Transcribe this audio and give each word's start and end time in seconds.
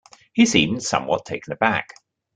He 0.33 0.47
seemed 0.47 0.81
somewhat 0.81 1.25
taken 1.27 1.53
aback. 1.53 1.93